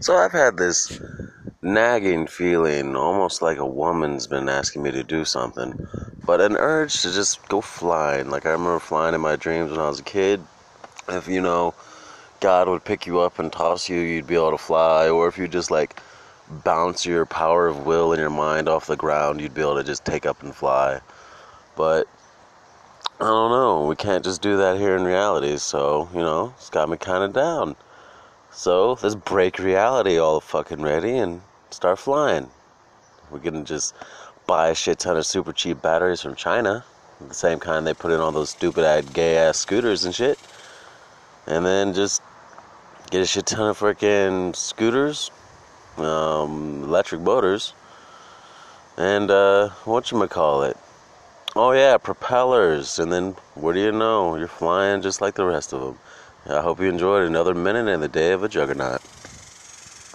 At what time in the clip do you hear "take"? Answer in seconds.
20.04-20.26